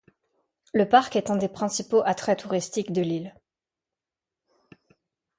[0.73, 3.35] Le parc est un des principaux attraits touristiques de l'ile.